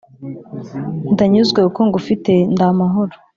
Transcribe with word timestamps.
ndanyuzwe 1.13 1.59
kuko 1.65 1.81
ngufite 1.87 2.31
ndi 2.53 2.63
amahoro 2.71 3.13